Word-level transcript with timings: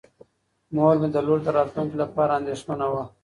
مور 0.75 0.95
یې 1.01 1.07
د 1.13 1.17
لور 1.25 1.39
د 1.43 1.47
راتلونکي 1.57 1.95
لپاره 2.03 2.31
اندېښمنه 2.39 2.85
وه. 2.93 3.03